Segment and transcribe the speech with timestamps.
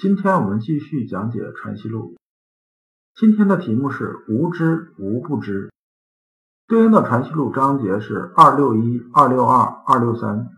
[0.00, 2.14] 今天我们继续讲解《传习录》。
[3.14, 5.70] 今天的题目是“无知无不知”，
[6.66, 10.48] 对应的《传习录》章节是二六一、二六二、二六三。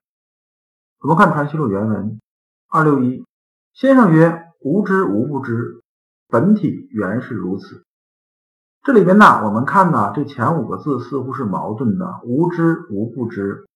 [1.00, 2.20] 我们看《传习录》原文：
[2.70, 3.24] 二六一，
[3.74, 5.82] 先生曰：“无知无不知，
[6.28, 7.84] 本体原是如此。”
[8.82, 13.66] 这里边呢，我们看呢，这前五个字似乎是矛盾的，“无知无不知”，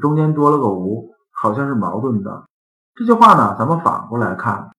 [0.00, 2.48] 中间多了个“无”，好像是矛盾的。
[2.94, 4.72] 这句话呢，咱们反过来看。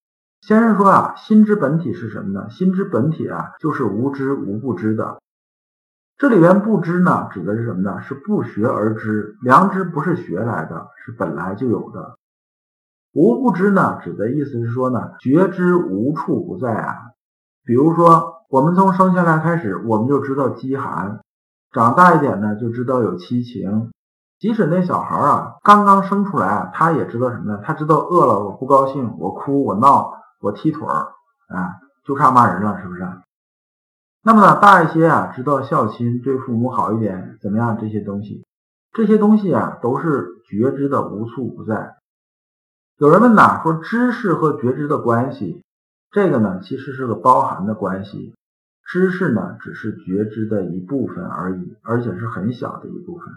[0.46, 2.50] 先生说啊，心之本体是什么呢？
[2.50, 5.22] 心之本体啊，就是无知无不知的。
[6.18, 8.02] 这里边不知呢，指的是什么呢？
[8.02, 9.38] 是不学而知。
[9.42, 12.18] 良知不是学来的，是本来就有的。
[13.14, 16.94] 无不知呢，指的意思是说呢，觉知无处不在啊。
[17.64, 21.22] 比如说，我们从生下来开始，我们就知道饥寒；
[21.72, 23.92] 长大一点呢，就知道有七情。
[24.40, 27.62] 即使那小孩啊，刚刚生出来，他也知道什么呢？
[27.64, 31.14] 他知道饿了，我不高兴，我哭，我闹，我踢腿儿，
[31.48, 33.08] 啊，就差骂人了，是不是？
[34.22, 37.78] 那么呢，大一些啊，知道孝亲，对父母好一点，怎么样？
[37.80, 38.46] 这些东西，
[38.92, 41.96] 这些东西啊，都是觉知的无处不在。
[42.98, 45.64] 有人问呐，说知识和觉知的关系，
[46.12, 48.36] 这个呢，其实是个包含的关系。
[48.86, 53.28] 知识呢，只是觉知的一部分而已，而且是很小的一部分。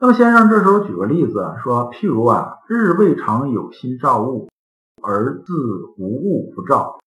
[0.00, 4.48] 那么先生这时候举个例子说，譬如啊，日未尝有心照物，
[5.02, 5.52] 而自
[5.98, 6.98] 无物不照。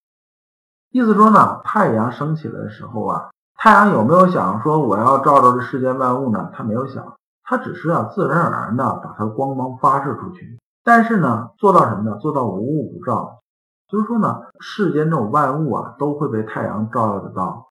[0.91, 6.49] 意思说呢，太阳升起来的时候啊，太阳有没有想说我要照着这世间万物呢？
[6.53, 10.57] 他没有想，他只是啊自然而然的把它光芒发射出去。
[10.83, 12.17] 但是呢，做到什么呢？
[12.17, 13.41] 做到无物不照，
[13.89, 17.69] 就是说呢，世间这种万物啊，都会被太阳照耀得到。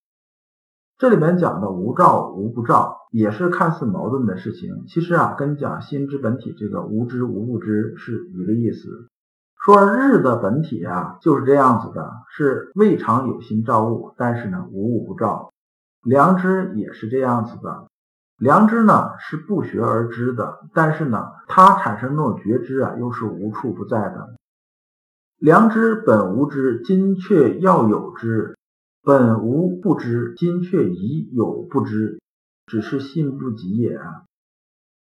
[0.99, 4.85] 这里面讲的无照无不照，也是看似矛盾的事情。
[4.87, 9.09] 其实啊，跟讲心之本体这个无知无不知是一个意思。
[9.65, 15.55] 说日的本体啊，就是这样子的，是未尝有心照物，但是呢，无物不照。
[16.03, 17.89] 良知也是这样子的，
[18.37, 24.35] 良知呢是不学而知的，但是呢，它产生那种觉知啊，又是无处不在的。
[25.39, 28.59] 良知本无知，今却要有知。
[29.03, 32.21] 本无不知，今却已有不知，
[32.67, 34.25] 只是信不及也啊。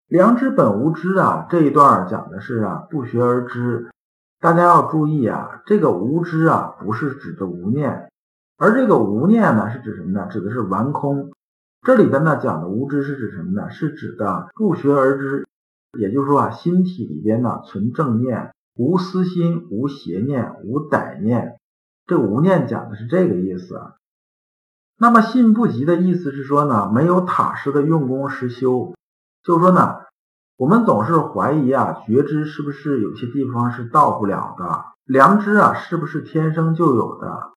[0.07, 3.91] 良知本无知啊，这一段讲的是啊，不学而知。
[4.41, 8.09] 大家要注意啊，这个无知啊，不是指的无念，
[8.57, 10.29] 而这个无念呢，是指什么呢？
[10.31, 11.33] 指的是完空。
[11.83, 13.71] 这里边呢讲的无知是指什么呢？
[13.71, 15.49] 是指的不学而知，
[15.99, 21.59] 也就是说啊，心体里边呢存正念，无私心，无邪念，无歹念。
[22.07, 23.95] 这无念讲的是这个意思啊，
[24.99, 28.95] 那么信不及的意思是说呢，没有踏实的用功实修，
[29.43, 29.97] 就是说呢，
[30.59, 37.53] 我们总是怀疑啊，觉知是不是有些地方是到不了的，良知啊是不是天生就有的？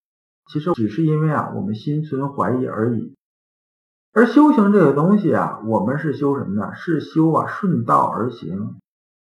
[0.53, 3.15] 其实只是因为啊，我们心存怀疑而已。
[4.13, 6.75] 而修行这个东西啊，我们是修什么呢？
[6.75, 8.75] 是修啊顺道而行，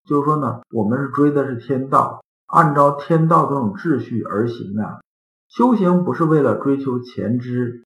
[0.08, 5.02] 就是说呢，我们是追的是天道，按照天道这种秩序而行啊。
[5.50, 7.84] 修行不是为了追求前知，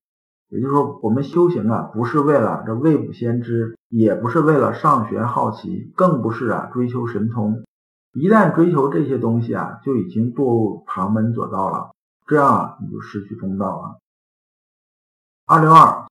[0.52, 7.64] 也就是说，我们修行啊，不是为了这未卜先知，也不是为了上学好奇，更不是啊追求神通。
[8.12, 11.92] 一旦追求这些东西啊，就已经堕入旁门左道了，
[12.28, 14.00] 这样啊，你就失去中道了。
[15.46, 16.08] 二六二，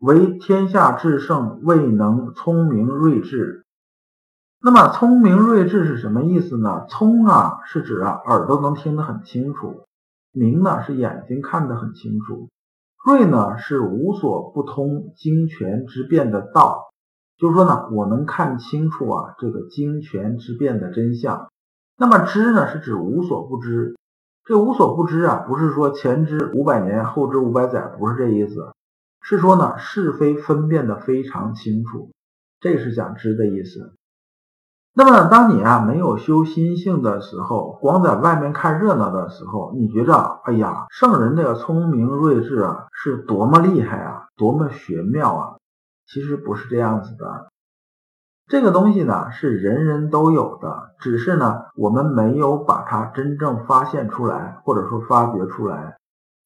[0.00, 3.64] 为天下至圣，未能聪明睿智。
[4.60, 6.86] 那么，聪明睿智是什么意思呢？
[6.88, 9.84] 聪啊，是指啊耳朵能听得很清楚。
[10.32, 12.48] 明呢是眼睛看得很清楚，
[13.04, 16.88] 锐呢是无所不通、精权之变的道，
[17.36, 21.50] 就是说呢，我能看清楚啊这个精权之变的真相。
[21.98, 23.94] 那么知呢是指无所不知，
[24.46, 28.72] 这无所不知啊，不是说前知五百年，后知五百载，不是这意思，
[29.20, 32.10] 是说呢是非分辨的非常清楚，
[32.58, 33.92] 这是讲知的意思。
[34.96, 45.56] 那么，当你啊没有修心性的时候，光在外面看热闹的时候，你觉着，哎呀，圣人这个聪明睿智啊，是多么厉害啊，多么玄妙啊！
[46.06, 47.48] 其实不是这样子的。
[48.46, 55.96] 这个东西呢是人人都有的，只是呢我们没有把它真正发现出来，或者说发掘出来。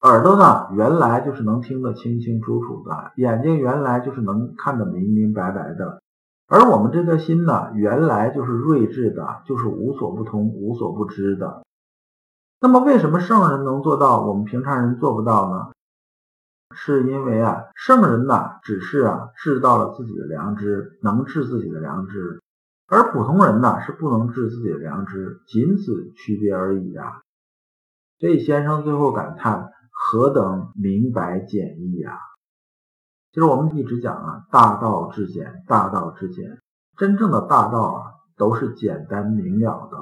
[0.01, 6.01] 耳朵呢原来就是能听得清清楚楚的，眼睛原来就是能看得明明白白的，
[6.49, 11.63] 而我们这颗心呢原来就是睿智的，就是无所不通、无所不知的。
[12.59, 15.71] 那么为什么圣人能做到，我们平常人做不到呢？
[16.75, 22.41] 是因为啊，圣人呐，只是啊，知道了自己的良知，能治自己的良知，
[22.87, 27.21] 而普通人呢，是不能治自己的良知，仅此区别而已啊。
[28.19, 32.19] 所以先生最后感叹：何等明白简易呀！
[33.31, 36.59] 其实我们一直讲啊，大道至简，大道至简，
[36.97, 39.97] 真正的大道啊，都是简单明了的。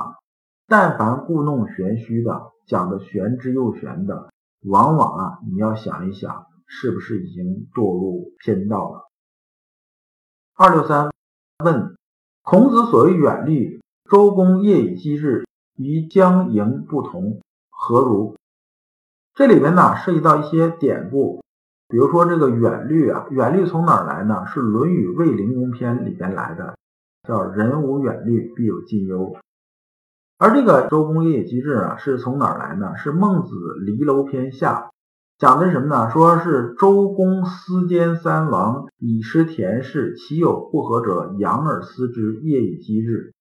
[0.68, 4.29] 但凡故弄玄虚的，讲的玄之又玄的，
[4.65, 6.45] 往往啊，你要想一想。
[6.69, 9.09] 是不是已经堕入偏道了？
[10.53, 11.09] 二六三
[11.63, 11.95] 问：
[12.44, 15.45] 孔子所谓远虑，周公夜以继日，
[15.77, 17.39] 与江营不同，
[17.69, 18.35] 何如？
[19.33, 21.41] 这里面呢涉及到一些典故，
[21.89, 24.45] 比如说这个远虑啊，远虑从哪儿来呢？
[24.48, 26.75] 是《论语卫灵公篇》里边来的，
[27.28, 29.36] 叫人无远虑，必有近忧。
[30.38, 32.98] 而这个周公夜以继日啊，是从哪儿来呢？
[32.98, 33.56] 是《孟子
[33.86, 34.74] 离楼篇下》。
[35.39, 36.10] 讲的是什么呢？
[36.12, 43.31] 说是周公思奸三王，以失田氏，其有不和者，养而思之，夜以继日。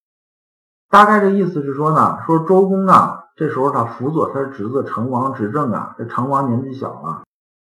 [0.88, 7.24] 大概这意思是说呢，说周公啊，这时候他辅佐他侄子成王执政啊，这成王年纪小啊，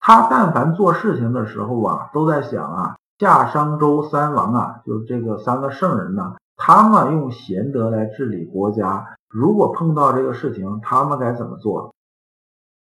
[0.06, 11.94] 他但凡做事情的时候啊，都在想啊，夏商周三王啊，就这个三个圣人呢，他们用贤德来治理国家，如果碰到这个事情，他们该怎么做？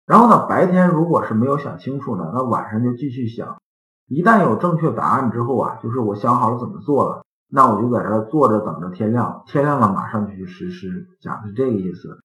[0.05, 3.63] 然后呢，白天如果是没有想清楚呢，那晚上就继续想。
[4.09, 11.07] 一旦有正确答案之后啊，就是我想好了怎么做了，那我就在这坐着等着天亮，天亮了马上就去实施。
[11.21, 12.21] 讲的是这个意思，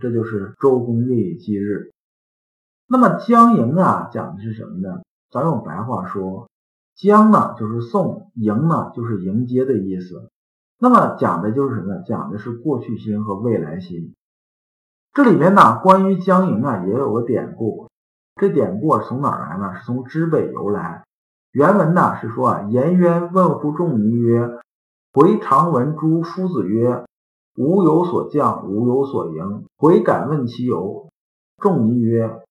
[0.00, 1.90] 这就是周公夜以继日。
[2.88, 5.02] 那么将迎啊，讲的是什么呢？
[5.30, 6.48] 咱用白话说，
[6.94, 10.30] 将呢就是送，迎呢就是迎接的意思。
[10.78, 12.02] 那么讲的就是什么？
[12.06, 14.14] 讲的是过去心和未来心。
[15.12, 17.88] 这里面呢，关于江营啊，也有个典故。
[18.36, 19.74] 这典故是从哪儿来呢？
[19.74, 21.04] 是从知北由来。
[21.52, 24.60] 原文呢是说啊，颜渊问乎仲尼曰
[25.14, 27.04] ：“回常闻诸夫子曰，
[27.56, 29.64] 吾有所降，吾有所迎。
[29.78, 31.08] 回敢问其由。”
[31.56, 32.42] 仲尼曰：“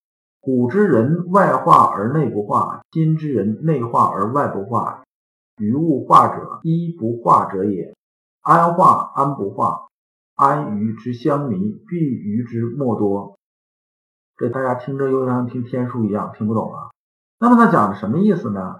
[0.45, 5.01] 古之人外化而内不化，今之人内化而外不化。
[5.57, 7.95] 于物化者，一不化者也。
[8.44, 9.88] 安化安不化？”
[10.38, 13.38] 安于之相迷，必于之莫多。
[14.38, 16.92] 这大家听着又像听天书一样，听不懂啊。
[17.39, 18.75] 那么他讲的什么意思呢？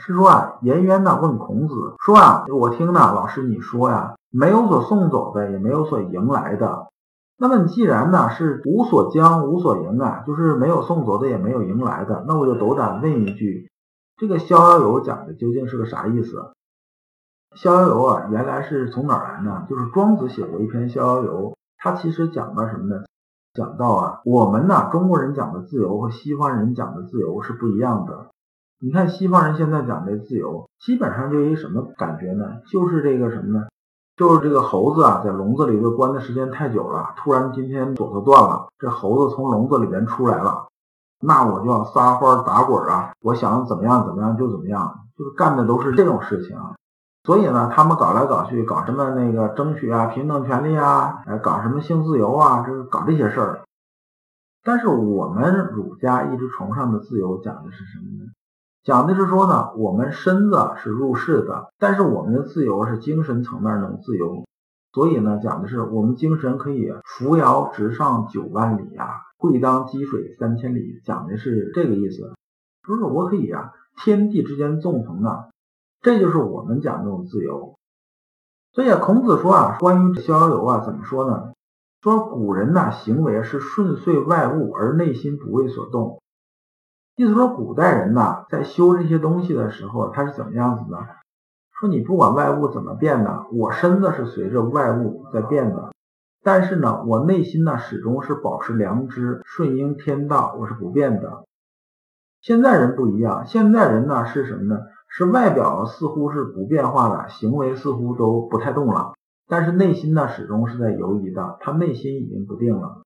[0.00, 6.86] 是说啊，颜渊呢问孔子说啊，我听呢，老师你说呀，没有所送走的，也没有所迎来的。
[7.42, 13.68] 那么你既然呢是无所将，无所迎啊，就是没有送走的，也没有迎来的，那我就斗胆问一句，
[14.16, 16.52] 这个逍遥游讲的究竟是个啥意思？
[17.56, 19.66] 逍遥游啊，原来是从哪儿来呢？
[19.68, 23.02] 就是庄子写过一篇逍遥游，他其实讲的什么呢？
[23.54, 28.28] 讲到啊，我们呢中国人讲的自由和西方人讲的自由是不一样的。
[28.78, 32.60] 你看西方人现在讲这自由，基本上就一什么感觉呢？
[32.70, 33.66] 就是这个什么呢？
[34.16, 40.66] 就是这个猴子啊，在笼子里头关的时间太久了，突然今天锁头断了，这猴子从笼子里边出来了，
[41.20, 43.12] 那我就要撒欢打滚啊！
[43.22, 46.58] 我想怎么样怎么样就怎么样，就是干的都是这种事情。
[47.24, 53.62] 所以呢，他们搞来搞去，搞什么那个争取啊平等权利啊，哎，搞什么性自由啊，这搞这些事儿。
[54.64, 58.30] 但是我们儒家一直崇尚的自由，讲的是什么呢？
[58.84, 64.44] 讲的是说呢，我们身子是入世的，但是我们的自由是精神层面那种自由。
[64.92, 69.08] 所以呢，讲的是我们精神可以扶摇直上九万里啊，
[69.38, 72.34] 会当击水三千里，讲的是这个意思。
[72.86, 75.48] 就是我可以啊，天地之间纵横啊。
[76.00, 77.76] 这就是我们讲这种自由，
[78.72, 81.52] 所以孔子说啊，关于逍遥游啊，怎么说呢？
[82.02, 86.20] 说古人呐，行为是顺遂外物，而内心不为所动。
[87.14, 90.98] 意思说，古代人呐，在修这些东西的时候，他是怎么样子呢？
[91.78, 95.92] 说你不管外物怎么变呢，我身子是随着外物在变的，
[96.42, 101.44] 但是呢，我内心呢，始终是保持良知，顺应天道，我是不变的。
[102.40, 104.80] 现在人不一样，现在人呢是什么呢？
[105.08, 109.12] 是外表似乎是不变化的，行为似乎都不太动了，
[109.46, 113.02] 但是内心呢始终是在犹疑的，他内心已经不定了。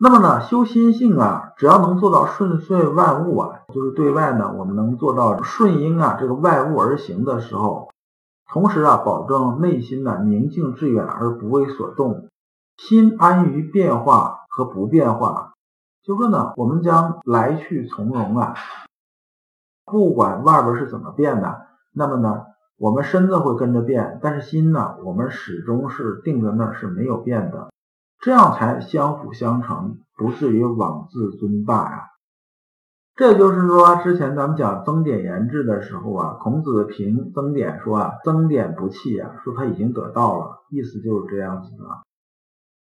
[0.00, 7.90] 那么呢，修心性啊，只要能做到顺遂万物啊，就是对外呢，我们能做到顺应啊这个外物而行的时候，
[8.46, 12.28] 同时啊，保证内心呢宁静致远而不为所动，
[12.76, 15.54] 心安于变化和不变化。
[16.04, 18.54] 就说呢，我们将来去从容啊，
[19.84, 22.44] 不管外边是怎么变的，那么呢，
[22.78, 27.72] 我们身子会跟着变，但是心呢，我们始终是定在那儿是没有变的，
[28.20, 32.04] 这样才相辅相成，不至于妄自尊大呀。
[33.14, 41.84] 这就是说，之前咱们讲增点言志的时候啊，孔子评增点说啊，增点不弃啊，说他已经得到了，意思就是这样子的。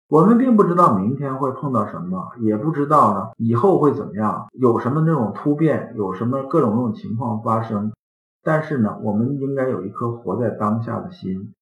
[0.08, 7.92] 我们并不知道明天会碰到什么，也不知道呢以后会怎么样，有什么那种突变，有什么各种各种情况发生。
[8.42, 11.54] 但是呢，我们应该有一颗活在当下的心，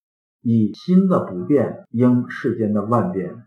[0.42, 3.44] 以心的不变应世间的万变。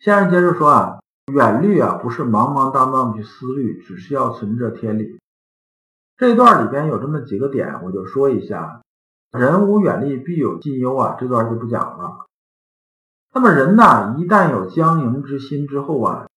[0.00, 0.98] 先生接着说啊。
[1.30, 5.20] 远虑啊，不是茫茫荡荡去思虑，只是要存着天理。
[6.16, 8.80] 这段里边有这么几个点，我就说一下。
[9.32, 12.24] 人无远虑，必有近忧啊，这段就不讲了。
[13.34, 16.28] 那么人呐，一旦有将营之心之后啊，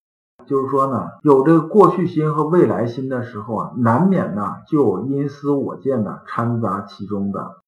[0.45, 7.61] 就是说呢，有这个过去心和未来心的时候啊，难免呢就有因思我见的掺杂其中的，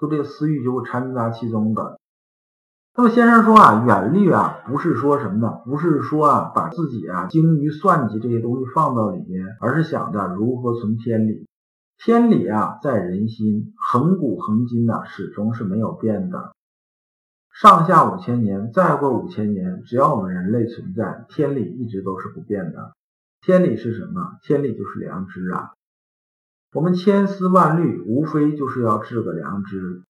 [0.00, 1.97] 就这个私欲就会掺杂其中的。
[3.00, 5.60] 那么先生说啊，远虑啊，不是说什么呢？
[5.64, 11.46] 不是说啊，把自己啊精于算计这些东西放到里面，而是想着如何存天理。
[11.96, 16.50] 天理啊，在人心，恒古恒今呐，始终是没有变的。
[17.54, 22.96] 上下五千年，再过五千年，只要我们人类存在，天理一直都是不变的。
[23.40, 24.38] 天理是什么？
[24.42, 25.70] 天理就是良知啊。
[26.72, 30.02] 我们千丝万虑，无非就是要治个良知。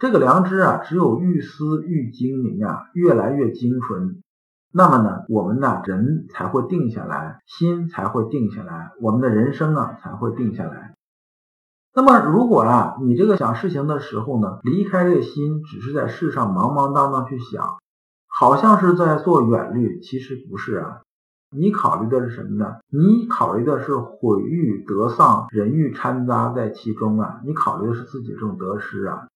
[0.00, 4.22] 这个良知啊，只有愈思愈精明啊，越来越精纯，
[4.72, 10.94] 那么呢，我们呢人才会定下来，心才会定下来，我们的人生啊才会定下来。
[11.94, 17.76] 那么如果啊，你这个想事情的时候呢，离开这个心，只是在世上忙忙荡荡去想，
[18.26, 21.02] 好像是在做远虑，其实不是啊。
[21.54, 22.76] 你考虑的是什么呢？
[22.88, 29.26] 你考虑的是毁誉得丧，人欲掺杂在其中啊，你考虑的是自己这种得失啊。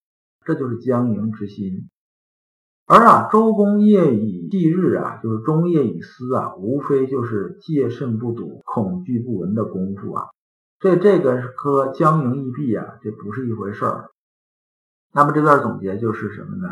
[0.44, 1.88] 这就是将营之心，
[2.86, 10.26] 而啊，周公夜以继日啊，就是终夜以思啊，无非就是戒慎不睹、恐惧不闻的功夫啊。
[10.78, 14.10] 这这个和将营易闭啊，这不是一回事儿。
[15.12, 16.68] 那么这段总结就是什么呢？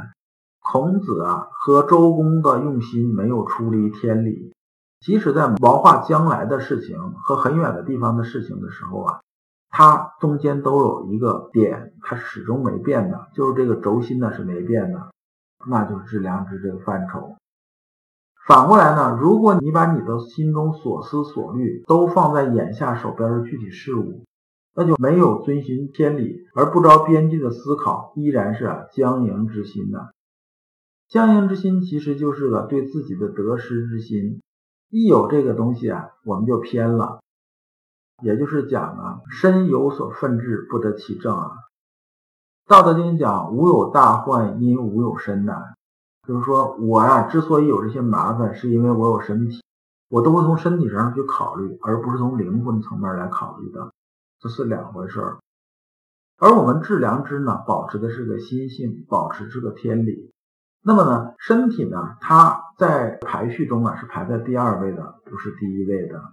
[0.61, 4.53] 孔子啊和周公的用心没有出离天理，
[5.01, 9.21] 即使在谋划将来的事情和很远的地方的事情的时候啊。
[9.73, 15.11] 它中间都有一个点，它始终没变的，就是这个轴心呢是没变的，
[15.67, 17.37] 那就是致良知这个范畴。
[18.47, 24.25] 反过来呢，如果你把你的心中所思所虑都放在眼下手边的具体事物，
[24.75, 30.11] 那就没有遵循天理而不着边际的思考，依然是僵营之心呐。
[31.09, 34.43] 僵营之心其实就是个对自己的得失之心，
[34.91, 37.22] 一有这个东西啊，我们就偏了。
[38.23, 41.53] 也就是讲啊，身有所愤志，不得其正啊。
[42.67, 45.61] 道德经讲，无有大患，因无有身呐。
[46.27, 49.63] 就是说我呀，之所以有这些麻烦，是因为我有身体，
[50.09, 53.93] 我都会从身体上去考虑，而不是从灵魂层面来考虑的，
[54.39, 55.39] 这是两回事儿。
[56.39, 60.33] 而我们治良知呢，保持的是个心性，保持这个天理。
[60.85, 66.33] 那么呢，身体呢，它在排序中啊，是排在第二位的，不是第一位的。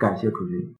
[0.00, 0.79] 感谢主君。